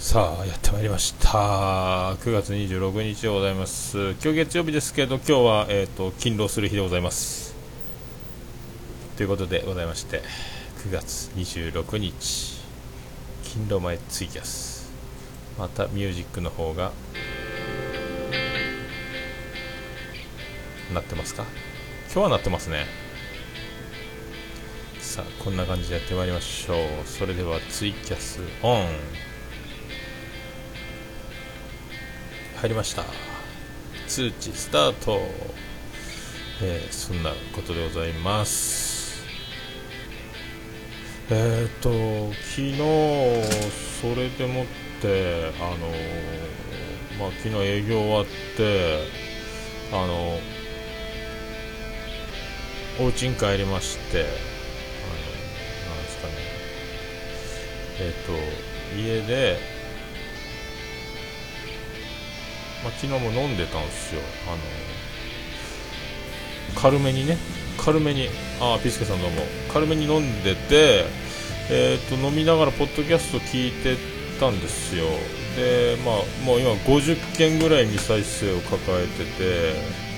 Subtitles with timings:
[0.00, 1.28] さあやってまいりました。
[2.14, 4.12] 9月26日でございます。
[4.12, 7.54] 今日月曜日ですけど今日は、えーと、勤労する日でございます。
[9.18, 10.22] ということでございまして
[10.84, 12.62] 9月26日。
[13.44, 14.90] 勤労前ツイキャス。
[15.58, 16.92] またミュージックの方が
[20.94, 21.44] なってますか？
[22.06, 22.86] 今日はなってますね。
[24.98, 26.78] さあこんな感じでやってまいりましょう。
[27.04, 28.86] それではツイキャスオン。
[32.60, 33.04] 入りました。
[34.06, 35.18] 通知スタート、
[36.60, 39.24] えー、そんなことでございます。
[41.30, 42.76] えっ、ー、と昨日
[44.02, 44.66] それでもっ
[45.00, 45.88] てあの
[47.18, 48.26] まあ昨日営業終わっ
[48.58, 49.06] て
[49.90, 50.38] あの
[53.00, 56.34] お家に帰りましてあのなんですかね。
[58.00, 59.79] えっ、ー、と家で
[62.82, 64.22] まあ、昨日も飲んでたんですよ。
[64.48, 64.58] あの
[66.80, 67.36] 軽めにね。
[67.78, 68.28] 軽めに。
[68.60, 69.42] ああピスケさんどうも。
[69.72, 71.04] 軽めに飲んでて
[71.70, 73.96] えっ、ー、と飲みながらポッドキャスト聞いて
[74.38, 75.04] たんですよ。
[75.56, 76.14] でまあ
[76.44, 80.10] もう今50件ぐらい未再生を抱えてて。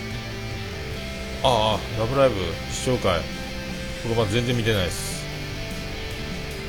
[1.44, 2.36] ああラブライブ
[2.70, 3.20] 視聴会
[4.08, 5.22] 僕ま全然見てないです。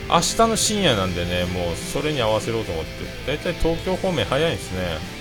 [0.10, 2.92] 明日の深夜なんでねもうそれに合わせようと思って。
[3.28, 5.13] だいたい東京方面早いんですね。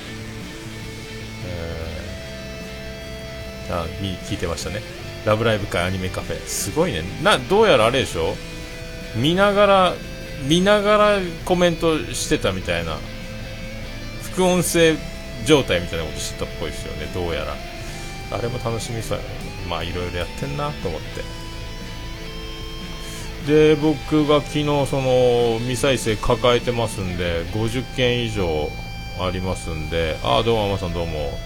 [3.73, 3.87] あ
[4.29, 4.83] 聞いてましたね
[5.25, 6.47] 「ラブライブ!」会アニメカフェ。
[6.47, 7.03] すごいね。
[7.23, 8.37] などうやらあれでしょ？
[9.17, 9.95] 見ながら
[10.47, 12.99] 見ながらコメントしてたみたいな。
[14.33, 14.97] 副音声
[15.45, 17.11] 状態みたいなことしてたっぽいですよね。
[17.15, 17.57] どうやら。
[18.31, 19.31] あれも楽しみそうやね
[19.69, 21.43] まあいろいろやってんなと思って。
[23.47, 28.71] で僕が昨日その未再生抱えてますんで50件以上
[29.21, 30.17] ありますんで。
[30.23, 31.39] ああどうもマさんどうも。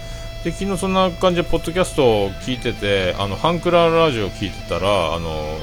[0.43, 5.57] で昨日そんな感じでポッドキャストを聞いててあのハンクララジオを聞いてたらあの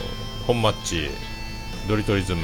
[0.47, 1.09] 本マッチ
[1.89, 2.43] ドリトリズム。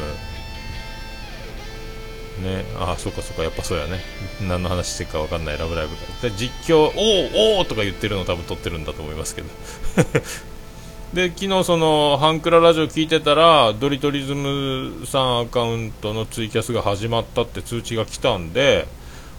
[2.43, 2.65] ね。
[2.79, 3.43] あそっかそっか。
[3.43, 4.01] やっぱそうやね。
[4.49, 5.59] 何の話してるか分かんない。
[5.59, 5.97] ラブライブ
[6.29, 9.49] で実況おおおーとか言ってるの多分撮ってるんだと思いますけど。
[11.15, 18.87] で昨日そのハンクララジオ聞いてたらドリトリズムさんアカウントのツイキャスが始まったって通知が来たんで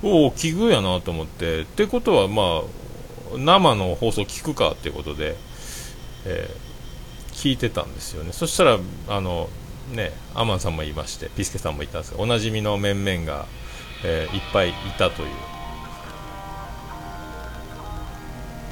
[0.03, 1.61] おお奇遇やなと思って。
[1.61, 2.61] ってことはま
[3.35, 5.35] あ生の放送聞くかっていうことで、
[6.25, 8.33] えー、聞いてたんですよね。
[8.33, 9.49] そしたらあの
[9.91, 13.45] ねアマンさんもいましてピスケさんもいたんですがおなじみの面々が、
[14.03, 15.29] えー、いっぱいいたという。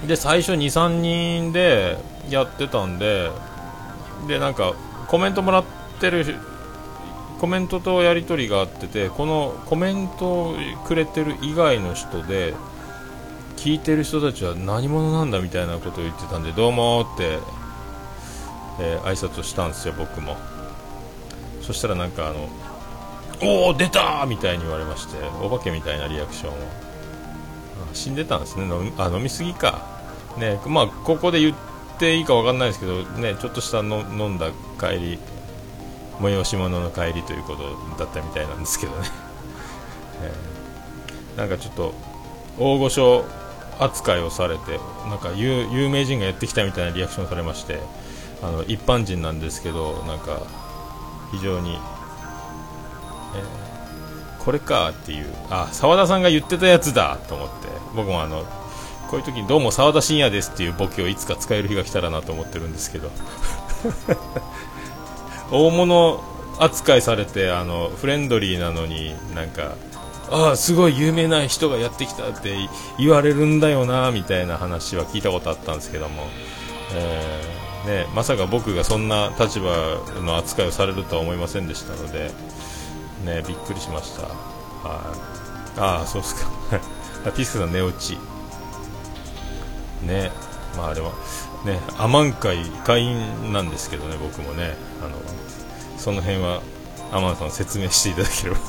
[0.08, 1.98] で最初23人で
[2.30, 3.32] やってたんで
[4.28, 4.74] でなんか
[5.08, 5.64] コメントもらっ
[6.00, 6.24] てる
[7.40, 12.54] コメントとやり取りがあっててこのコメントをくれてる以外の人で
[13.56, 17.40] 聞いてる人たちは何者なんだみたいなことを言ってたんでどうもって、
[18.82, 20.38] えー、挨拶をしたんですよ僕も。
[21.62, 22.50] そしたらなんかあの
[23.42, 26.56] おお出たみたいに言われましてお化けみたいなリアクションを。
[27.94, 28.66] 死んでたんですね。
[28.66, 29.82] 飲みあ飲みすぎか。
[30.38, 31.56] ねまあここで言っ
[31.98, 35.20] ていいか分かんないですけどねちょっとしたの飲んだ帰り
[36.20, 37.64] 催し物の帰りということ
[37.98, 39.08] だったみたいなんですけどね、
[40.22, 41.94] えー、なんかちょっと
[42.58, 43.26] 大御所
[43.80, 47.80] 扱いをされてなんか有名人がやってきたみたいなリアクションされまして
[48.42, 50.42] あの一般人なんですけどなんか
[51.32, 57.54] 非常に、えー、これかっていうあ澤田さんが言ってたやつだと思って
[57.96, 58.44] 僕もあの
[59.10, 63.10] こういう時にどうも澤田信也ですっていうボケをいつか使える日が来たらなと思ってるんですけど。
[65.52, 66.24] 大物
[66.60, 69.76] 扱いされてあのフレンドリーなのになんか
[70.32, 72.56] ああすごい有名な人がやってきたって
[72.98, 76.28] 言われるんだよなみたいな話は聞いたことあったんですけども、
[76.94, 79.72] えー、ね、まさか僕がそんな立場
[80.22, 82.32] の扱いをされるとは思いませんでしたので、
[83.26, 84.34] ね、びっくりしました、は
[85.78, 86.50] ああそうですか。
[87.36, 88.18] ピスケさん寝落ち。
[90.06, 90.32] ね
[90.78, 91.14] まあでも
[91.66, 95.18] ねアマン会会員なんですけどね僕もねあの
[95.98, 96.62] その辺は
[97.12, 98.60] アマンさん説明していただければ。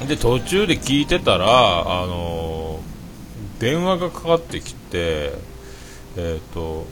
[0.06, 2.80] で途中で聞いてたら、あの、
[3.58, 5.32] 電話がかかってきて、
[6.16, 6.86] えーと、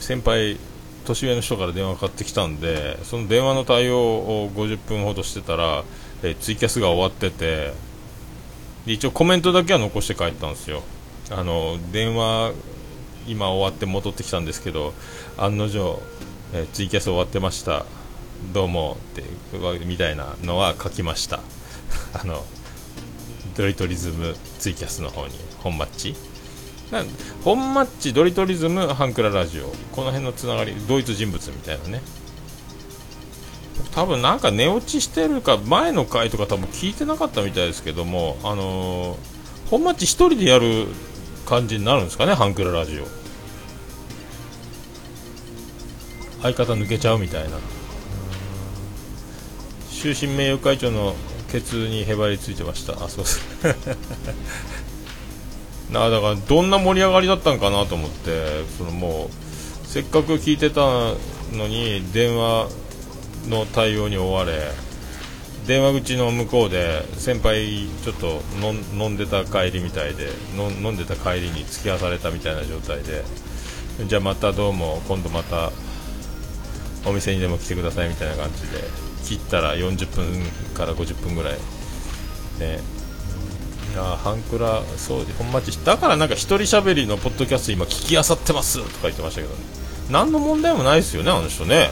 [0.00, 0.58] 先輩
[1.04, 5.84] 年上の人から電話かかってきたんでその電話の対応を50分ほどしてたら、
[6.22, 7.72] えー、ツイキャスが終わってて
[8.86, 10.82] 一応コメントだけは残して帰ったんですよ。
[11.30, 12.52] あの電話
[13.26, 14.94] 今終わって戻ってきたんですけど
[15.36, 16.00] 案の定、
[16.54, 17.84] えー、ツイキャス終わってました。
[18.52, 19.22] どうもって
[19.86, 21.40] みたいなのは書きました。
[22.14, 22.44] あの
[23.56, 25.34] ドリトリズムツイキャスの方に。
[25.58, 26.14] 本マッチ？
[27.42, 29.74] 本マッチドリトリズムハンクララジオ。
[29.92, 32.02] この辺のつながり同一人物みたいなね。
[33.92, 39.16] 多分なんか寝落ちしてるか前の回とか多分聞いてなかったみたいですけどもあのー、
[39.70, 40.86] 本マッチ1人でやる
[41.46, 43.06] 感じになるんですかねハンクララジオ。
[46.42, 47.50] 相方抜けちゃうみたいな。
[49.90, 51.14] 終身名誉会長の
[51.50, 53.02] ケツにへばりついてました。
[53.02, 53.40] あそうです。
[55.90, 60.80] なだからどんな盛り上がりだったんかなと思ってそのもうせっかく聞いてた
[61.56, 62.68] のに電話
[63.48, 64.72] の対応に追われ
[65.66, 68.40] 電話口の向こうで先輩ちょっと
[68.96, 73.24] 飲んでた帰りみたいで飲んでた帰りに付き合わされたみたいな状態で
[74.06, 75.72] じゃあまたどうも今度また
[77.04, 78.78] お店にでも来てくださいみたいな感じで
[79.24, 80.26] 切ったら40分
[80.74, 81.54] から50分ぐらい
[82.60, 82.78] ね。
[83.92, 89.60] いやハンクラそうで本町だからなんか一人喋りのポッドキャスト今聞きあさってますとか言ってましたけどね。
[90.10, 91.90] 何の問題もないですよねあの人ね。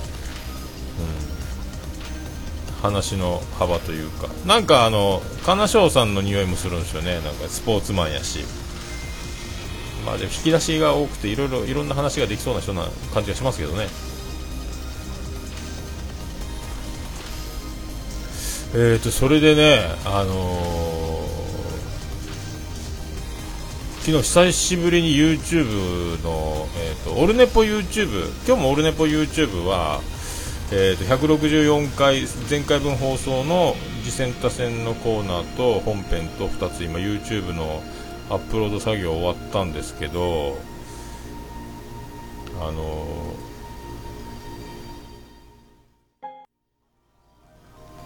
[2.85, 4.29] 話の幅というか。
[4.45, 7.15] なんかあの金賞さんの匂いもするんですよね。
[7.15, 8.41] なんかスポーツマンやし。
[10.05, 12.85] まあでも引き出しが多くていろいろいろんな話ができそうな人な
[13.15, 13.89] 感じがしますけどね。
[18.75, 30.03] えーとそれでねあのー、昨日久しぶりに YouTube の、えーと、オルネポ YouTube 今日もオルネポ YouTube は
[30.73, 37.83] えーと、164回前回分放送の次戦多戦のコーナーと本編と2つ今 YouTube の
[38.31, 40.57] アップロード作業終わったんですけど
[42.61, 43.07] あの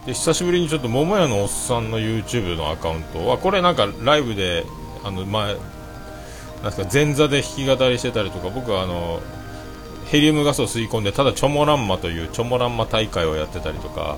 [0.03, 4.65] ー、で久しぶりにちょっと桃屋のおっさんの YouTube のアカウントはこれなんかライブで
[5.05, 5.55] あの前
[6.65, 9.38] なんか前座で弾き語りしてたりとか僕はあのー
[10.11, 14.17] ヘリウムガスを吸い込んでただチョモランマというチョモランマ大会をやってたりとか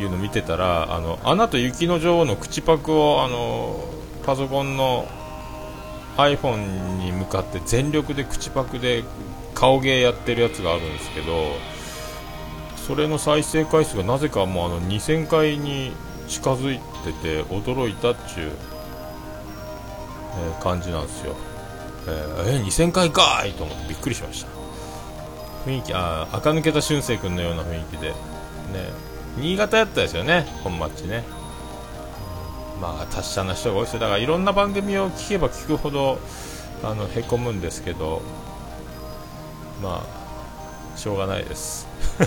[0.00, 3.84] いうの見てたら「あのアナと雪の女王」の口パクをあの
[4.24, 5.06] パソコンの
[6.16, 9.04] iPhone に向かって全力で口パクで
[9.54, 11.52] 顔芸やってるやつがあるんですけど
[12.76, 15.92] それの再生回数がなぜかもうあの2000回に
[16.26, 18.50] 近づいてて驚いたっちゅう、
[20.38, 21.36] えー、感じなんですよ。
[22.06, 24.57] えー、えー、2000回かーいと思ってびっくりしました。
[25.68, 28.08] 雰囲気あ垢抜けた俊く君のような雰囲気で。
[28.08, 28.14] ね。
[29.36, 31.24] 新潟やったですよね本町ね。
[32.80, 36.18] まあ達者な人が多いですだからいろんな番組を聞けば聞くほど
[36.82, 38.22] あのへこむんですけど。
[39.82, 41.86] まあしょうがないです。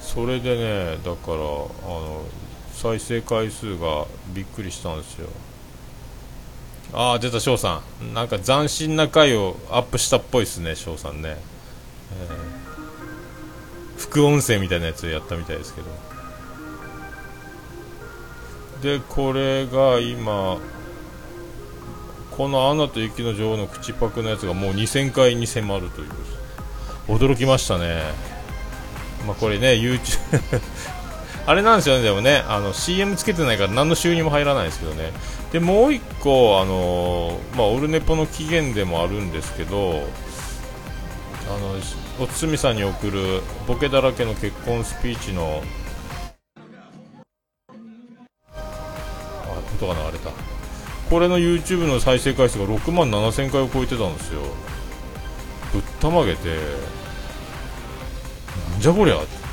[0.00, 2.22] それでねだからあの
[2.72, 5.28] 再生回数がびっくりしたんですよ。
[6.94, 8.14] ああ出た翔さん。
[8.14, 15.88] なんか斬新な回をアップしたっぽいですね翔さんね、えー、副音声みたいなやつをやったみたいですけど。
[18.82, 20.58] でこれが今
[22.36, 26.08] この「アナと雪の女王」の口パクのやつがもう2000回に迫るという
[27.08, 28.02] 驚きましたね。
[29.26, 30.60] まあこれね YouTube
[31.46, 35.12] あれなんですよね、でもね、あの CM つけてないから何の収入も入らないですけどね、
[35.52, 40.08] でもう1個、あのまあ、オルネポの起源でもあるんですけど、
[41.46, 41.74] あの
[42.18, 45.62] おつみさんに送るボケだらけの結婚スピーチの、
[48.56, 48.62] あ、
[49.78, 50.30] 音が流れた。
[51.10, 54.40] これの YouTube の再生回数が6万7000回を超えてたんですよ。
[55.74, 56.54] ぶったまげて、な
[58.78, 59.43] んじゃこりゃって。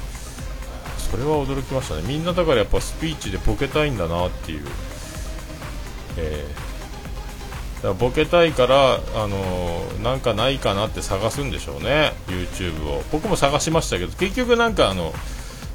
[1.12, 2.03] それは驚きましたね。
[2.03, 4.65] みんなだからやっぱスピーチでボケたいんだなっていう、
[6.18, 12.13] えー、だからボケたいからあのー、なんかないかなって探すんでしょうね。
[12.27, 13.03] YouTube を。
[13.12, 15.13] 僕も探しましたけど結局なんかあの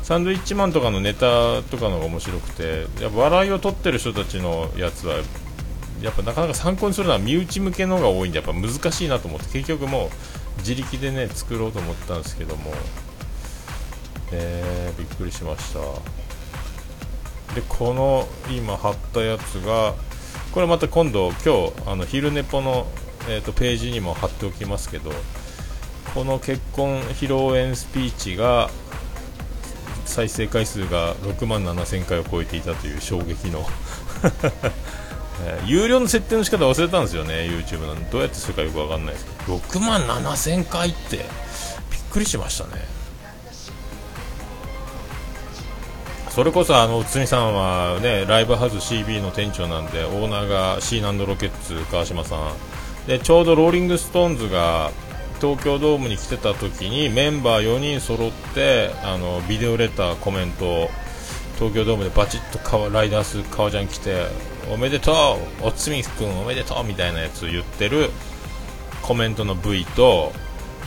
[0.02, 5.16] サンドイッチマンとかのネタとかのが面白くてやっぱ笑いを取ってる人たちのやつは
[6.00, 10.09] やっぱなかなか参考にするのは身内向けのが多いんでやっぱ難しいなと思って結局もう
[10.61, 12.73] 自力でね作ろうと思ったんですけども。
[14.33, 15.80] えー、びっくりしました。
[17.54, 19.95] でこの今貼ったやつが
[20.52, 22.87] これまた今度今日あの昼寝ぽの、
[23.28, 25.11] えーと、ページにも貼っておきますけど
[26.14, 28.68] この結婚披露宴スピーチが
[30.04, 33.66] 再生回数が6万7000回を超えていたという衝撃の
[35.45, 39.59] えー、有料の設定の仕方忘れたんですよね YouTube のどうやってするかよくわかんないですけど。
[39.59, 41.26] 6万7000回ってびっ
[42.11, 42.95] くりしましたね。
[46.37, 53.09] それこそあの堤さんはねライブハウス CB の店長なんでオーナーがシーロケッツ川島さん。
[53.09, 54.90] でちょうどローリング・ストーンズが
[55.40, 60.90] 東京ドームに来てた時にメンバー4人揃ってあのビデオレターコメント
[61.55, 64.26] 東京ドームでバチッとライダース革ジャン来て
[64.71, 68.11] おめでとうおつみくんおめでとうみたいなやつ言ってる
[69.00, 70.33] コメントの V と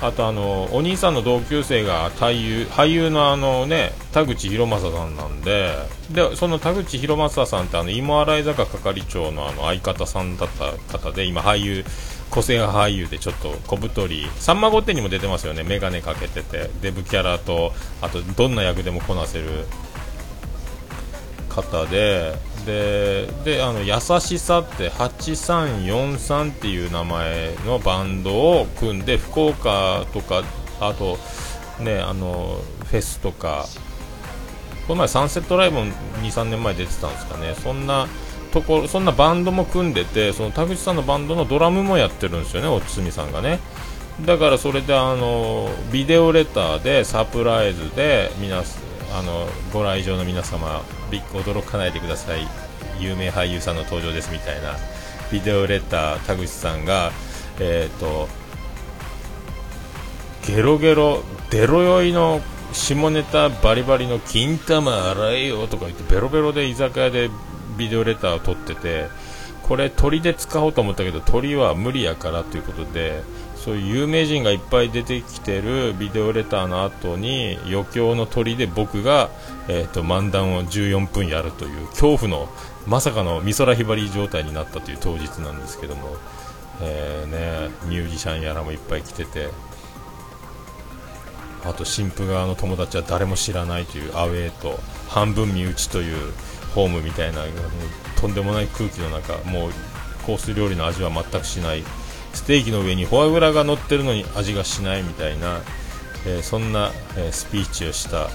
[0.02, 5.74] あとあのお兄さんの同級生が俳優俳優のあのね田口博正さんなんで
[6.12, 11.84] でその田口博正さんってあの芋洗坂係長のあの相方さんだった方で今俳優
[12.30, 19.66] 個性派俳優でちょっと小太りさんま御殿にも出てますよね眼鏡かけててデブキャラとあとどんな役でもこなせる
[21.50, 30.44] 方ででであの優しさって8343っていう名前のバンドを組んで福岡とか
[30.80, 31.18] あと
[31.80, 33.66] ねあのフェスとか
[34.88, 35.86] この前サンセットライブも
[36.24, 37.54] 23年前出てたんですかね。
[37.56, 38.08] そんな
[38.52, 43.60] ところそんなバンドも組んでてその田口さんのバンドのドラムもやってるんですよねおつみさんがね。
[44.26, 50.82] だからそれであのビデオレターでサプライズで皆あのご来場の皆様
[51.18, 52.48] 驚かないでください。
[53.00, 54.76] 有名俳優さんの登場ですみたいな。
[55.32, 57.12] ビデオレター田口さんが
[57.60, 58.28] えっ、ー、と
[60.48, 62.42] ゲロゲロデロ酔いの
[62.74, 67.30] 下ネタバリバリの金玉洗えよとか言ってベロベロで居酒屋で
[67.78, 69.08] ビデオレターを撮ってて
[69.64, 73.24] これ鳥で使おうと思ったけど鳥は無理やからということで
[73.70, 79.30] そういう有名人がいっぱい出てきてるビデオレターの後に余興の鳥で僕が、
[79.68, 82.50] えーと、漫談を14分やるという恐怖の
[82.88, 86.16] まさかの美空ひばり状態になったという当日なんですけども、
[86.82, 89.50] えー、ね、ミュージシャンやらもいっぱい来てて
[91.64, 96.34] あと新婦側の友達は誰も知らないというアウェーと半分身内という
[96.74, 97.44] ホームみたいな
[98.20, 99.72] とんでもない空気の中もう
[100.26, 101.84] コース料理の味は全くしない
[102.34, 105.62] ステーキの上にフォアグラが乗ってるのに味がしないみたいな、
[106.26, 108.30] えー、そんな、えー、スピーチをした、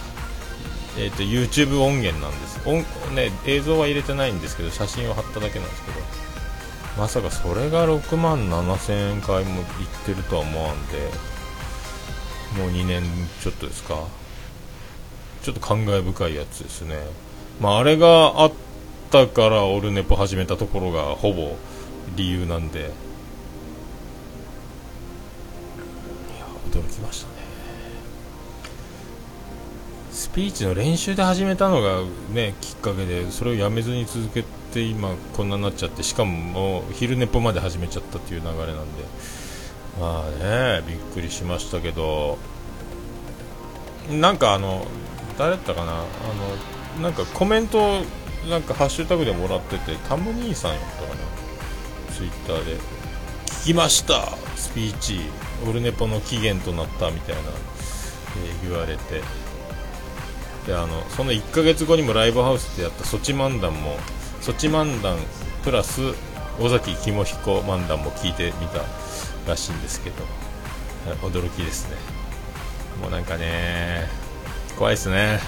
[0.98, 2.60] えーと、YouTube 音源なんです。
[2.68, 2.82] 音、
[3.14, 5.98] ね、映像は入れてないんですけど写真を貼っただけなんですけど
[6.96, 9.66] まさかそれが6万7000回もいっ
[10.06, 10.98] てるとは思わんで
[12.56, 13.02] もう2年
[13.42, 14.06] ちょっとですか？
[15.42, 16.96] ちょっと感慨深いやつですね、
[17.60, 18.52] まあ、あれがあっ
[19.10, 21.56] たからオルネポ始めたところがほぼ
[22.16, 22.90] 理由なんで。
[26.94, 27.34] きましたね。
[30.12, 39.04] スピーチの練習で始めたのがねきっかけでそれをやめずに続けて今こんなになっちゃってしかももう昼寝っぽまで始めちゃったっていう流れなんで。
[40.00, 40.30] まあ
[40.78, 42.38] ねびっくりしましたけど。
[44.10, 44.86] なんかあの
[45.38, 45.92] 誰だったかな？
[45.92, 48.02] あのなんかコメント
[48.50, 51.14] なんかハッシュタグでもらっててタム兄さんやったかな？
[52.14, 52.76] ツイッターで。
[53.62, 54.43] 聞きました。
[54.56, 55.20] スピーチ
[55.68, 59.22] オルネポの起源となったみたいな、えー、言われて。
[60.66, 63.98] であのその1ヶ月後にもライブハウスでやったソチ漫談も
[64.40, 65.18] ソチ漫談
[65.62, 66.00] プラス
[66.58, 68.80] 尾崎肝彦漫談も聞いてみた
[69.46, 70.24] らしいんですけど
[71.20, 71.96] 驚きですね。
[73.02, 74.08] もうなんかね
[74.78, 75.40] 怖いですね。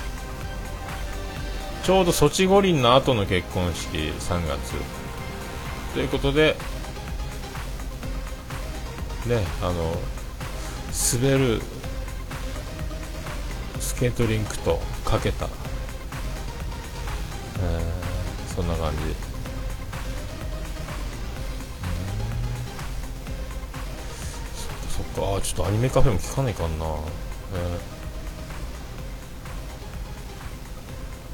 [1.82, 4.74] ちょうどソチ五輪の後の結婚式3月。
[5.94, 6.56] ということで
[9.26, 9.94] ねあの
[11.12, 11.60] 滑る
[13.80, 18.98] スケートリンクとかけた、えー、そんな感じ。
[24.90, 25.36] そっかそっか。
[25.36, 26.88] あちょっとアニメカフェも聞かないかんな、え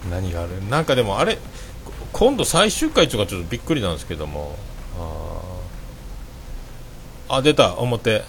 [0.07, 0.65] ー、何がある？
[0.69, 1.39] なんかでもあれ
[2.13, 4.57] 今度最終回とかちょっとびっくりなんですけども。
[4.99, 5.32] あ
[7.35, 7.79] あ出た。
[7.79, 8.25] 表。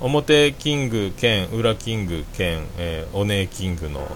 [0.00, 4.00] 表キング兼裏キング兼、えー、お姉キングの。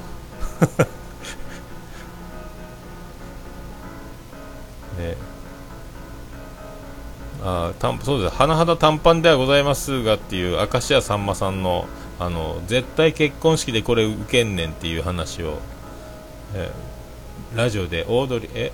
[4.98, 5.18] ね。
[7.44, 8.34] あたんそうです。
[8.36, 11.86] 甚だ短パンではございますがっていう明石家さんまさんの
[12.18, 15.58] あの絶対結婚式でこれ受けんねんっていう話を、
[16.54, 18.72] えー、ラジオでオードリーえ？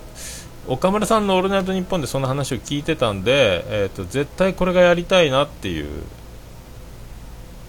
[0.67, 6.03] 岡村さんの「オールナイトニッポン」でその話を聞いてたんで、えーと、絶対これがやりたいなっていう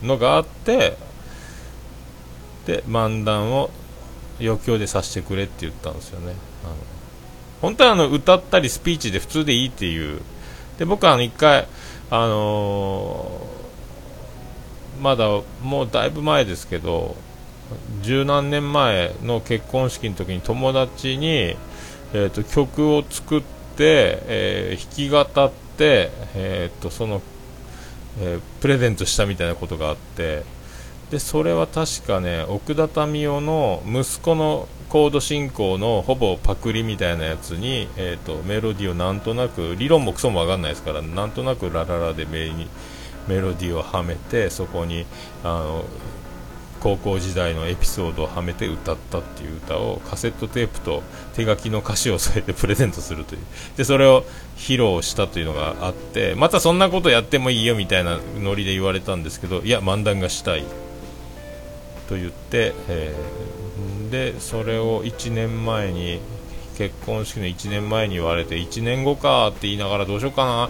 [0.02, 0.96] のがあって
[2.66, 3.70] で漫談を
[4.40, 6.34] 余興でさせてくれって言ったんですよね。
[7.62, 10.20] 本当はあの歌ったりスピーチで普通でいいっていう。
[10.78, 11.66] で僕はあの1回
[12.10, 15.26] あのー、まだ
[15.62, 17.16] もうだいぶ前ですけど
[18.02, 21.56] 十何年前の結婚式の時に友達に、
[22.12, 23.42] えーと、曲を作っ
[23.76, 27.20] て、えー、弾き語って、えーと、その、
[28.20, 30.42] えー、プレゼントしたみたいなことがあって
[31.10, 42.50] でそれは確かね奥田民生の息子のコード進行のほぼパクリみたいなやつに、えーと、メロディーをなんとなく理論もクソも分かんないですからなんとなくラララでメ
[43.28, 45.04] メロディーをはめてそこに
[45.42, 45.84] あの
[46.80, 51.02] 高校時代のエピソードをはめて歌ったっていう歌をカセットテープと
[51.34, 53.40] 手書きの歌詞を添えてプレゼントするという。
[53.76, 54.24] でそれを
[54.56, 60.64] 披露したというのがあってまたそんなことやってもいいよみたいなノリで言われたんですけどいや漫談がしたい。
[62.08, 66.20] と言って、えー、でそれを1年前に
[66.76, 70.68] 結婚式の1年前に言われて1年後かって言いながらどうしようかな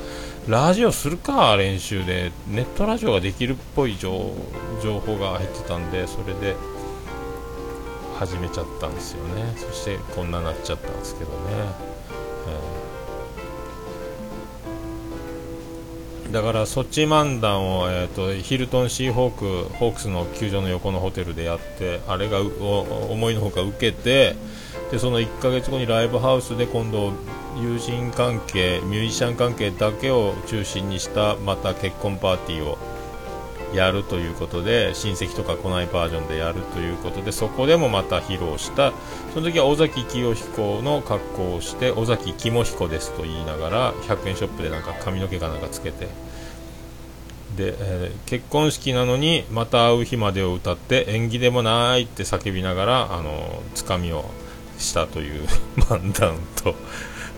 [0.48, 2.30] ラジオするか練習で。
[2.46, 4.08] ネットラジオができるっぽい情
[4.80, 6.54] 報が入ってたんでそれで
[8.16, 9.54] 始めちゃったんですよね。
[9.56, 11.36] そしてこんななっちゃったんですけどね、
[16.26, 24.36] えー、だからそっち漫談を、えーと、ヒルトンシーホークホークスの球場の横のホテルでやってあれが思いのほか受けて
[24.92, 27.12] でその1ヶ月後にライブハウスで今度
[27.58, 32.78] 友人関係ミュージシャン関係だけを中心にしたまた結婚パーティーを
[33.74, 38.92] やるということで親戚とか来ないバージョンでやるということでそこでもまた披露した。
[39.34, 46.08] その時は尾崎清彦の格好をして尾崎肝彦ですと言いながら100円ショップでなんか髪の毛かなんかつけて。
[47.56, 54.26] で、えー、結婚式なのにまた会う日までを歌って縁起でもないって叫びながらあのつかみを
[54.78, 55.46] したという
[55.88, 56.74] 漫談と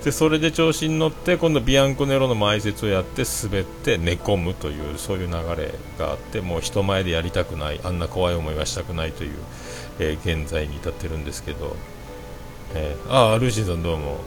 [0.05, 9.33] でそれで調子に乗って今度ビアンコネロの前説をやって滑って寝込むというそういう流れがあってもう人前でやりたくないあんな怖い思いはしたくないという、
[9.99, 11.77] えー、現在に至ってるんですけど、
[12.75, 14.19] えー、ああルーシーさんどうも、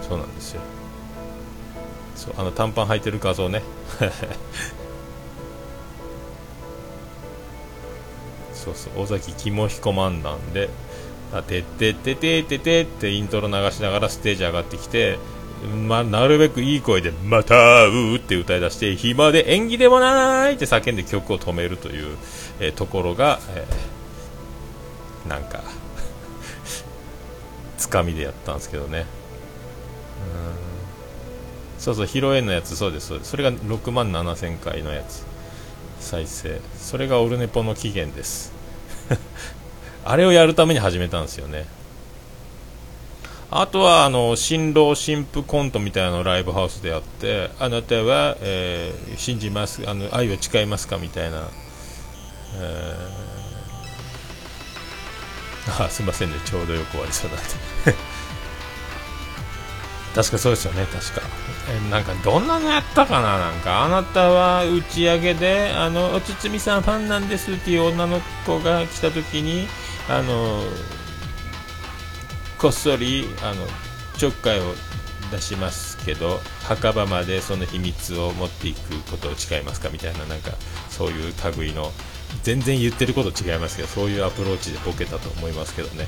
[0.00, 0.60] うん、そうなんですよ。
[2.16, 3.62] そうあの短パン履いてる画像ね。
[8.52, 10.68] そうそう尾崎肝彦漫談で
[11.40, 15.18] てってててててってイントロ流しながらステージ上がってきて、
[15.86, 20.54] まなるべくいい声で「またう」って歌い出して暇で演技でもない！
[20.54, 22.16] って叫んで曲を止めるという、
[22.60, 25.62] えー、ところが、えー、なんか
[27.78, 29.06] つかみでやったんですけどね。
[31.78, 33.30] そうそう披露宴のやつそうですそうです。
[33.32, 35.24] それが6万7000回のやつ。
[35.98, 36.60] 再生。
[36.78, 38.52] それがオルネポの起源です。
[40.04, 41.66] あれをやるために始めたんですよね。
[43.50, 51.48] あとはあの新郎新婦コントみたいなのをライブハウスでやってあなたは、えー、信じますあの愛を誓いますかみたいな、
[52.56, 56.36] えー、あすいませんね。
[56.46, 57.44] ちょうどよく終わりそうなんで
[60.14, 60.84] 確かそうですよね。
[60.86, 61.22] 確か、
[61.70, 63.38] えなんかどんなのやったかな？
[63.38, 69.66] なんかあなたは打ち上げであのお堤さんファンなんですっていう女の子が来た時に
[70.08, 70.62] あの
[72.58, 73.66] こっそりあの
[74.16, 74.74] ちょっかいを
[75.30, 80.52] 出しますけど墓場までその秘密を持っていくことを誓いますかみたいななんか
[80.90, 81.90] そういう類の
[82.42, 86.06] 全然言ってること違いますけどそういうアプローチでボケたと思いますけどね。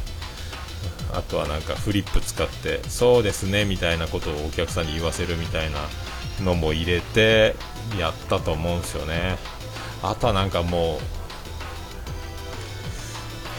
[1.12, 5.78] あとはなんかフリップ使ってそうですねみたいなことをお客さんに言わせるみたいな
[6.44, 7.54] のも入れて
[7.98, 9.38] やったと思うんですよね。
[10.02, 10.98] あとはなんかもう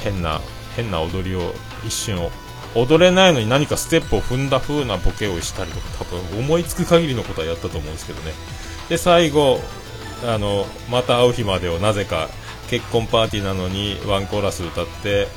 [0.05, 0.39] 変な
[0.75, 1.53] 変な踊りを
[1.85, 2.31] 一瞬を。
[2.75, 8.33] 踊れないのに何かステップを踏んだ風なボケをしたりとか多分思いつく限りのことはやったと思うんですけどね。
[8.89, 9.61] で最後
[10.25, 12.29] あのまた会う日までをなぜか
[12.69, 15.27] 結婚パーティーなのにワンコーラス歌って、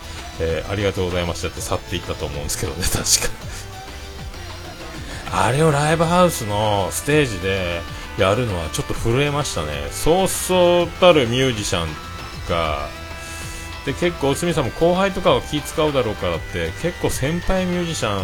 [0.40, 3.04] えー、ありがとうございましたって去っていったと思うんですけどね 確か。
[5.31, 7.83] あれをライブハウスのステージで
[8.18, 9.88] やるのはちょっと震えましたね。
[9.92, 11.88] そうそうたるミュージシャン
[12.48, 12.88] が
[13.88, 18.22] で結構、内海さんも後輩とかは気使うだろうからって結構先輩ミュージシャン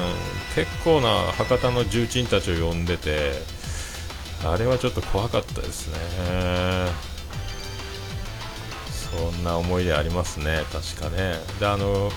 [0.54, 3.32] 結構な博多の重鎮たちを呼んでて
[4.44, 5.96] あれはちょっと怖かったですね。
[9.16, 10.64] そんな思い出ありますね。
[10.70, 11.36] 確かね。
[11.58, 12.10] であの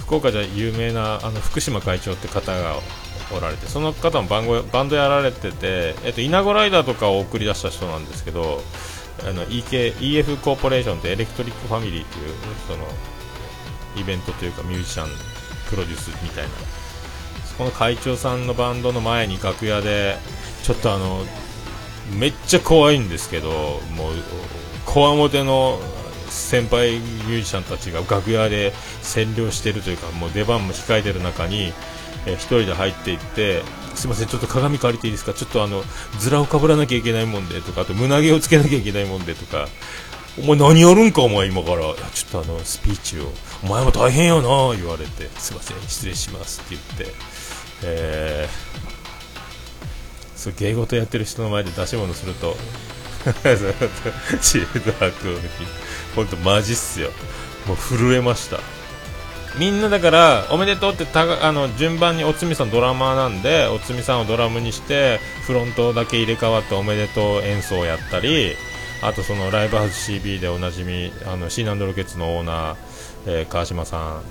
[0.00, 2.80] 福岡じゃ有名なあの福島会長って方が
[3.32, 8.62] おられてその方もバンバンドやられてて、えっと、イナゴライダーとかを送り出した人なんですけど
[9.20, 12.34] あの EK EF コーポレーションってエレクトリックファミリーっていう
[12.66, 12.84] その
[13.96, 15.08] イベントというかミュージシャン
[15.70, 16.50] プロデュースみたいな。
[17.44, 20.16] そこの会長さんのバンドの前に楽屋で
[20.64, 21.24] ちょっとあの
[22.18, 23.50] めっちゃ怖いんですけど
[23.96, 24.14] もう
[24.84, 25.78] こわもての
[26.28, 28.72] 先輩ミュージシャンたちが楽屋で
[29.02, 31.72] 占領しているというかもう出番も控えてる中に、
[32.26, 33.62] えー、1人で入っていって
[33.94, 35.32] すいませんちょっと鏡借りていいですか？
[35.34, 35.82] ちょっとあの
[36.18, 39.68] ズラをかぶらなきゃいけないもんでとかあと胸毛をつけなきゃいけないもんでとか。
[40.36, 43.32] お前何やるんかお前今からいやちょっとあのスピーチを。
[43.62, 44.42] お前も大変やな
[44.74, 45.28] 言われて。
[45.38, 47.14] すいません失礼しますって言って。
[47.84, 52.56] えー、そう芸事やってる人の前で出し物すると。
[54.42, 55.38] チーズハクを
[56.16, 57.10] 本当マジっすよ。
[57.66, 58.58] もう震えました。
[59.58, 68.54] みんなだからおめでとうってたあの順番におつみさんドラマーなんでおつみさんをドラムにしてフロントだけ入れ替わっておめでとう演奏をやったり
[69.02, 72.76] あとそのライブハウス CB でおなじみあのシーナンドロケッツのオーナー、
[73.26, 74.22] えー、川島さん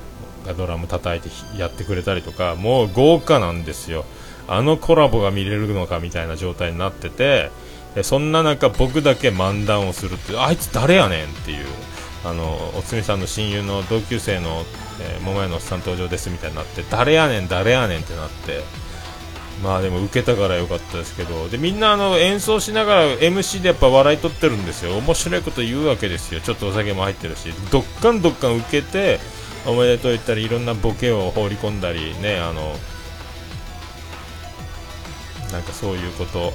[0.45, 4.05] がドラム叩いてやってくれたりとかもう豪華なんですよ。
[4.47, 7.49] あのコラボが見れるのかみたいな状態になってて
[8.01, 11.65] そんな中僕だけ漫談をするってあいつ誰やねんっていう
[12.25, 14.63] あのおつみさんの親友の同級生の、
[14.99, 18.62] えー、桃屋のおっさん登場ですみたいになって誰やねん誰やねんってなって
[19.63, 24.97] まあでも受けたから良かったですけどでみんなあの演奏しながら MC でやっぱ笑い取ってるんですよ。
[24.97, 26.41] 面白いこと言うわけですよ。
[26.41, 27.53] ちょっとお酒も入ってるし。
[27.71, 29.19] どっかんどっかん受けて
[29.65, 32.75] おめでとう言ったりいろんなボケを放り込んだりねあの
[35.51, 36.51] なんかそういうこと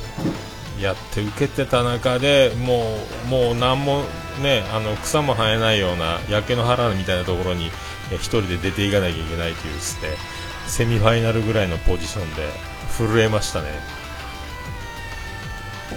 [0.80, 4.04] やって受けてた中でもうもう何も
[4.42, 7.70] ねあの草も生えないような焼け野原みたいなところに
[8.16, 10.08] 1人で出ていかなきゃいけないというですね
[10.66, 12.48] セミファイナルぐらいのポジションで
[12.96, 13.68] 震えましたね。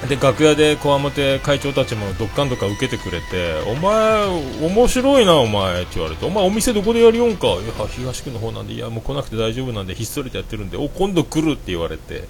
[0.07, 12.23] で楽屋でこわもて会長たちもどっかんどっか受けてくれて「お前面白いなお前」って言われて「お前お店どこでやりよんか?」いや東区の方なんでいやもう来なくて大丈夫なんでひっそりとやってるんでお今度来るって言われて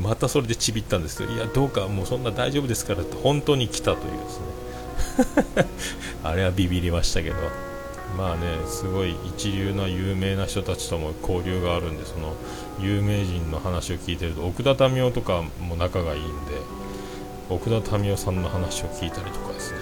[0.00, 5.66] またそれでちびったんですけどいやどうかもうそんな大丈夫ですからって本当に来たというですね。
[6.24, 7.71] あれはビビりましたけど。
[8.16, 12.34] まあねすごい一流な有名な人たちとも交流があるんでその
[12.80, 16.32] 有名人の話を聞いてると奥田民生とかも仲がいいんで
[17.48, 19.78] 奥田民生さんの話を聞いたりとかですね、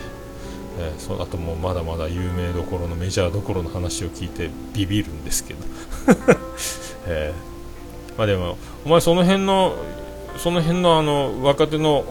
[0.78, 5.60] えー、そあともうまだまだ有名どころのメジャーどころの話を聞いてビビるんですけど、
[7.06, 9.76] えー、まあでもお前その辺の
[10.36, 12.04] その辺のあの若手の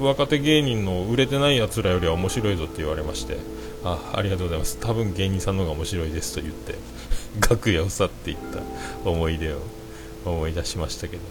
[0.00, 3.59] 若手芸人の売れてないやつらよりは面白いぞって言われまして。
[3.84, 4.78] あありがとうございます。
[4.78, 6.74] 多分芸人さんの方が面白いですと言って
[7.48, 8.36] 楽屋を去っていっ
[9.04, 9.58] た思い出を
[10.24, 11.22] 思い出しましたけど。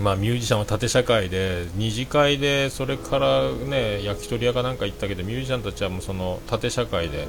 [0.00, 7.28] まあミュージシャンは縦社会で二次会でそれからね焼き鳥屋かなんか行ったけどミュージシャンたちはもうその縦社会で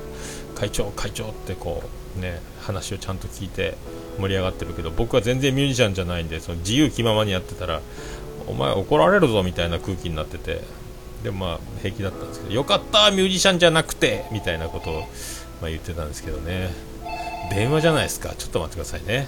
[0.56, 1.84] 会長会長ってこ
[2.18, 3.76] うね話をちゃんと聞いて
[4.18, 7.82] 盛り上がってるけど僕は全然ミュージシャンじゃないんでその自由気ままにやってたら
[8.48, 10.62] お前怒られるぞみたいな空気になってて。
[11.24, 15.00] でもまあ平気だったんですけどよかったミュージシャンじゃなくてみたいなことを、
[15.62, 16.70] まあ、言ってたんですけどね。
[17.52, 18.34] 電話じゃないですか。
[18.38, 19.28] ちょっと待ってくださいね。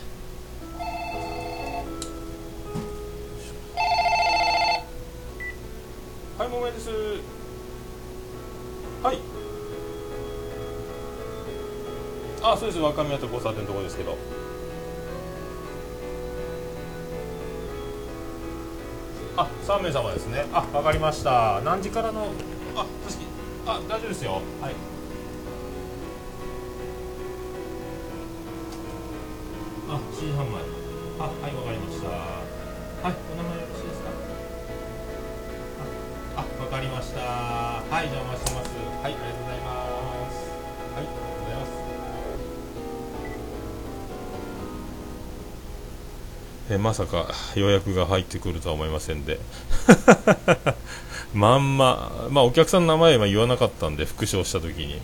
[6.38, 6.90] はいもめです。
[9.04, 9.18] はい。
[12.42, 12.80] あそうです。
[12.80, 14.18] 若宮と交差点のところですけど。
[19.36, 20.46] あ、三名様ですね。
[20.54, 21.60] あ、わかりました。
[21.66, 22.28] 何時からの？
[22.76, 23.24] あ、確か
[23.66, 24.34] あ、大丈夫ですよ。
[24.62, 24.76] はい。
[29.90, 30.62] あ、7時半前。
[31.20, 32.10] あ、はい、わかりました。
[32.10, 32.16] は
[33.10, 34.10] い、お名前よろしいですか？
[36.38, 37.22] あ、わかりました。
[37.22, 38.70] はい、じゃお待ちしてます。
[39.04, 39.14] はい、
[46.70, 49.40] えまさか予約が入ってくるとは思いませんで。
[51.34, 55.02] まんま、まあ、お客さんの名前は言わなかったんで復唱した時に。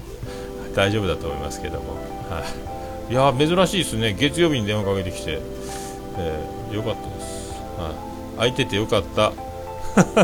[0.76, 1.96] 大丈夫だと思いますけども、
[2.30, 2.44] は
[3.10, 4.16] い、いや珍しいですね。
[4.18, 5.40] 月曜日に電話かけてきて、
[6.18, 9.34] えー、よかったです、はい、空いててよかった。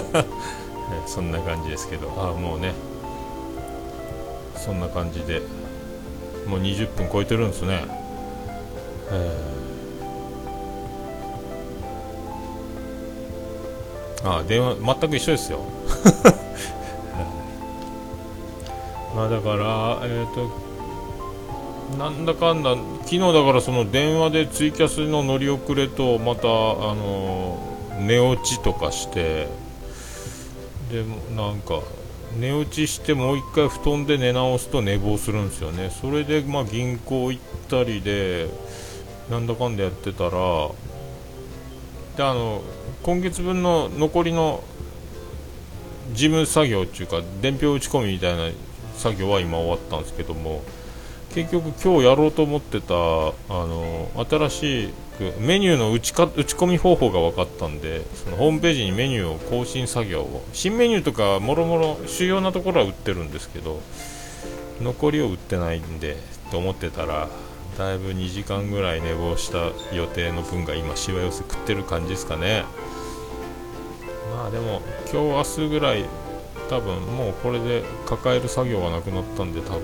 [1.08, 2.10] そんな感じですけど。
[2.18, 2.74] あもうね。
[4.56, 5.42] そんな感じで。
[6.48, 7.84] もう20分超えてるんですね、
[9.12, 9.65] えー。
[14.26, 15.60] あ電話全く一緒ですよ。
[19.16, 20.66] まあだからえっ、ー、と
[21.98, 27.60] なんだかんだ昨日だからその電話でツイキャスの乗り遅れとまたあの
[28.02, 29.48] 寝落ちとかして
[30.92, 31.04] で
[31.36, 31.82] なんか
[32.38, 35.90] 寝落ちしてもう一回布団で寝直すと寝坊するんですよね。
[35.90, 38.50] それでまあ銀行行ったりで
[39.30, 40.32] なんだかんだやってたら
[42.16, 42.62] であの
[43.04, 44.64] 今月分の残りの
[46.14, 48.50] 事務作業っていうか伝票打ち込みみたいな
[48.96, 50.64] 作業は今終わったんですけども
[51.34, 52.96] 結局今日やろうと思ってたあ
[53.50, 63.82] の新しくメニューの打ちか打ち込み方法が分かったんでそのホームページにメニューを更新作業を新メニューとかもろもろ主要なところは売ってるんですけど
[64.82, 66.18] 残りを売ってないんで
[66.52, 67.28] と思ってたら
[67.78, 72.64] だいぶ2時間ぐらい寝坊した予定の分が今しわ寄せ食ってる感じですかね。
[74.36, 76.06] まあでも今日明日ぐらい
[76.70, 79.82] 多分もうこれで抱える作業がなくなったんで多分。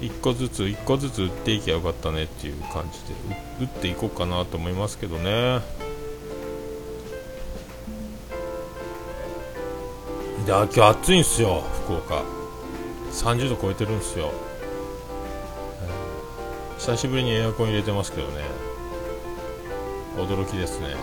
[0.00, 3.14] 1個ずつ1個ずつ打っていけばよかったねっていう感じで
[3.60, 5.60] 打っていこうかなと思いますけどね。
[10.44, 12.22] で今日暑いんですよ福岡。
[13.12, 14.30] 30度超えてるんですよ、
[16.78, 18.44] 久しぶりにエアコン入れてますけどね。
[20.16, 20.96] 驚きですね。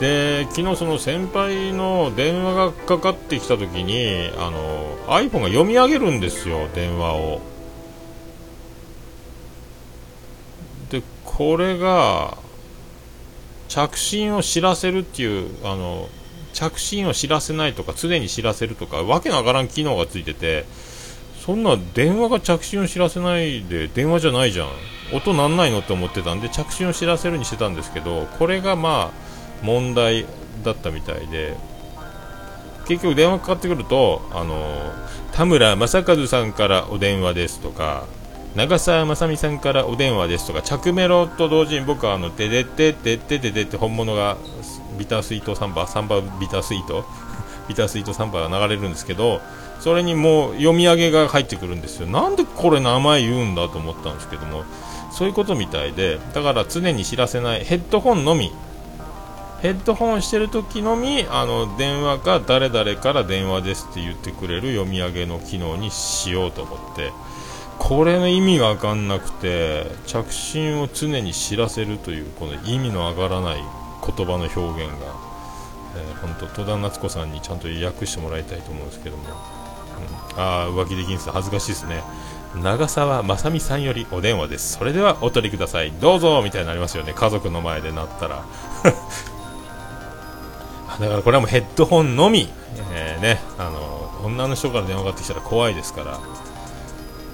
[0.00, 7.40] で昨日その先輩の電話がかかってきた時にあの iPhone が読み上げるんですよ電話を。
[10.90, 12.36] でこれが
[13.68, 16.08] 着信を知らせるっていうあの
[16.52, 20.66] 着信を知らせないとか常に知らせるとかわけのわからん機能がついてて
[21.44, 24.68] そんな電話が着信を知らせないで電話じゃないじゃん。
[25.12, 30.26] 音なんないのって思ってたんで着信を知らせるにしてたんですけどこれがまあ問題
[30.64, 31.56] だったみたいで
[32.86, 34.90] 結局電話かかってくるとあの
[35.32, 38.06] 田村正和さんからお電話ですとか
[38.56, 44.36] 長澤まさみさんからお電話ですとか着メロと同時に僕はあのてでっててててって本物が
[44.98, 47.04] ビタースイートサンバサンバビタースイート
[47.68, 49.40] ビタースイートサンバが流れるんですけど
[49.82, 52.06] それにもう読み上げが入ってくるんですよ。
[52.06, 54.62] なんでこれ名前言うんだと思ったんですけども
[55.10, 58.52] そういうことみたいでだから常に知らせないヘッドホンのみ。
[59.60, 67.10] ヘッドホンしてる時のみあの電話が誰々から電話ですって言ってくれる読み上げの機能にしようと思って。
[67.78, 75.16] これの意味が分かんなくて着信を常に知らせるというこの意味の上がらない言葉の表現が、
[75.96, 79.24] えー、本当戸田夏子さんにちゃんと訳してもらいたいと思うんですけども、
[80.36, 81.30] あ浮気できんす。
[81.30, 82.02] 恥ずかしいですね。
[82.54, 84.76] 長澤まさみさんよりお電話です。
[84.76, 85.92] それではお取りください。
[85.92, 87.14] どうぞみたいになりますよね。
[87.14, 88.44] 家族の前でなったら。
[91.00, 92.50] だからこれはもうヘッドホンのみ、
[92.92, 96.18] えー、ね、あの女の人から電話かかってきたら怖いですから。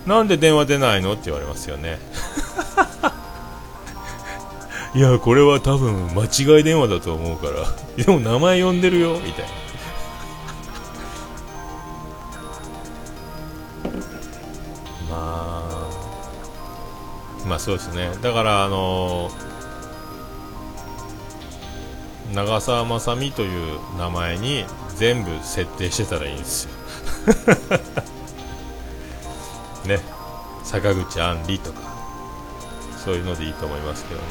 [0.07, 1.15] なんで電話出ないの？
[1.15, 1.99] って言われますよね。
[4.95, 7.67] いやこれは多分間違い電話だと思うから。
[8.03, 9.19] でも名前呼んでるよ。
[9.23, 9.51] みたいな。
[17.49, 18.11] まあそうですね。
[18.23, 19.31] だからあの
[22.35, 24.65] 長澤まさみという名前に
[24.97, 26.71] 全部設定してたらいいんですよ。
[29.89, 30.01] ね。
[30.63, 31.89] 坂口あんりとか。
[33.03, 34.27] そういうのでいいと思いますけどね。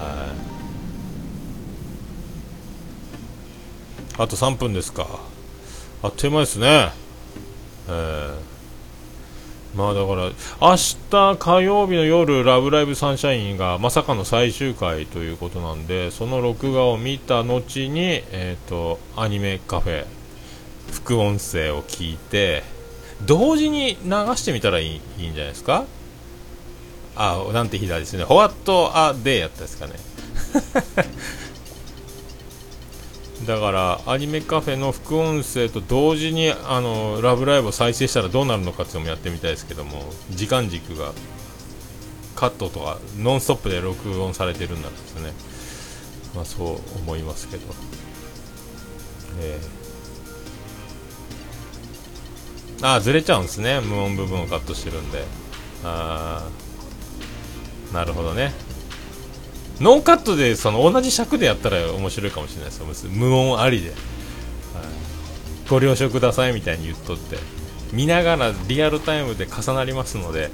[0.00, 0.26] は
[4.18, 4.22] い。
[4.22, 5.06] あと3分ですか。
[6.02, 6.92] あっという間ですね。
[7.88, 8.59] えー。
[9.74, 10.30] まあだから、
[10.60, 10.76] 明
[11.10, 20.06] 日火曜日の夜、ラブライブサンシャインがまさかの最終回ということなんで、その録画を見た後に、えっ、ー、と、アニメカフェ、
[20.90, 22.64] 副音声を聞いて、
[23.22, 25.84] 同時に流してみたらいいいいんじゃないですか？
[27.16, 28.24] あ、なんて日だですね。
[28.24, 29.92] ホワットアデーやったですかね。
[33.46, 41.12] だからアニメカフェの副音声と同時にあのラブライブを再生したらどうなるのかっていうのもやってみたいですけども時間軸が
[42.34, 45.32] カットとかノンストップで録音されてるんなんですね。
[46.34, 47.66] まあそう思いますけど。
[49.40, 53.80] えー、ああずれちゃうんですね。
[53.80, 55.24] 無音部分をカットしてるんで。
[55.84, 56.48] あ
[57.92, 58.52] あなるほどね。
[59.80, 63.98] ノーカットでその同じ尺でやったら面白いかもしれないです無音ありで、はい、
[65.68, 67.60] ご了承くださいみたいに言っとって。
[67.92, 70.50] 見ながらリアルタイムで重なりますので、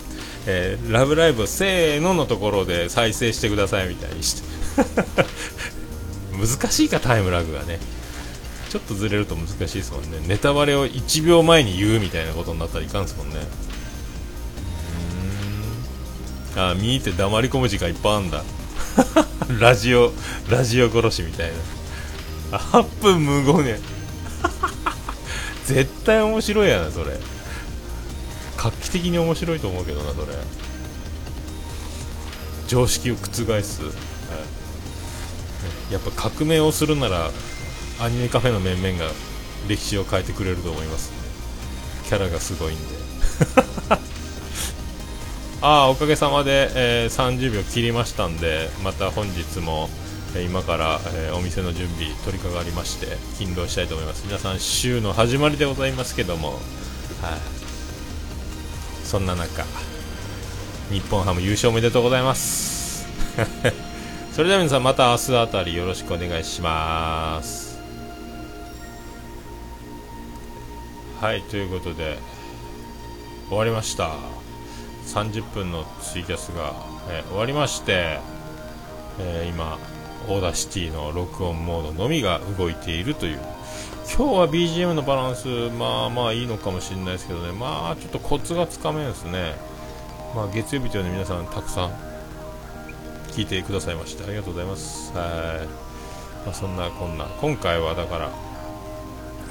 [0.47, 4.43] えー、ラブライブせーののところで再生してくださいみたいにして。
[6.33, 7.79] 難しいかタイムラグがね。
[8.69, 10.19] ちょっとずれると難しいですもんね。
[10.27, 13.37] ネタバレを1秒前に言うみたいなことになったらいかんですもんね。
[16.55, 16.63] うん。
[16.63, 18.43] あ見入って黙り込む時間いっぱいあんだ。
[19.61, 20.13] ラジオ
[20.49, 21.51] ラジオ殺しみたい
[22.51, 22.59] な。
[22.59, 23.81] 8分無言ね
[25.67, 27.19] 絶対面白いやなそれ。
[28.57, 30.27] 画期的に面白いと思うけどなそれ。
[32.69, 33.91] 常識を覆す、は
[35.91, 37.31] い、やっぱ革命をするなら
[38.01, 39.11] アニメカフェの面々が
[39.69, 41.13] 歴史を変えてくれると思います。
[42.05, 42.97] キャラがすごいんで。
[45.69, 49.89] ああおかげさまで、えー、30秒切りましたんでまた本日も、
[50.37, 54.25] えー、今から、えー、お店の準備取り掛かりまして勤労したいと思います。
[54.29, 56.61] 皆さん週の始まりでございますけどもはい、
[59.05, 59.65] そんな中
[60.93, 63.05] 日本ハム優勝おめでとうございます。
[64.31, 67.81] それでは皆さんまた明日あたりよろしくお願いします。
[71.21, 72.19] はいということで
[73.49, 74.36] 終わりました。
[75.07, 76.75] 30分のツイキャスが、
[77.09, 78.21] えー、終わりまして、
[79.19, 79.79] えー、今
[80.29, 83.39] Audacity の録音モードのみが動いているという。
[84.09, 87.53] 今日は BGM のバランスまあまあいいのかもしれないですけどね。
[87.53, 89.55] まあちょっとコツがつかめんですね。
[90.35, 91.91] まあ、月曜日というので皆さんたくさん
[93.29, 95.13] 聞いてくださいましてありがとうございます。
[95.13, 97.25] はい、まあ、そんなこんな。
[97.41, 98.46] 今回はだから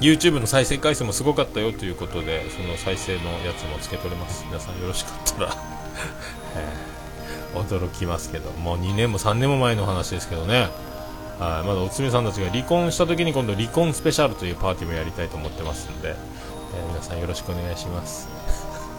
[0.00, 4.44] YouTube の再生回数もすごかったよということでその再生のやつもつけとれます。
[4.46, 5.56] 皆さんよろしかったら。
[7.54, 8.50] 驚きますけど。
[8.52, 10.68] もう2年も3年も前の話ですけどね。
[11.38, 11.66] はい。
[11.66, 18.28] まだおつめさんたちが離婚した時に今度離婚スペシャルというパーティーもやりたいと思ってますんで、えー、皆さんよろしくお願いします。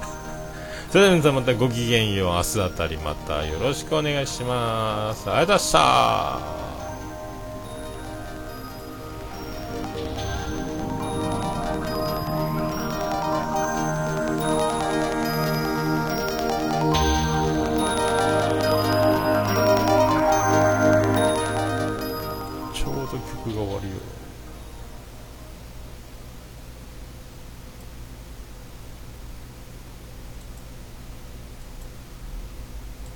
[0.90, 2.34] それでは皆さんまたごきげんよう。
[2.34, 5.30] 明日あたりまたよろしくお願いします。
[5.30, 6.67] ありがとうございました。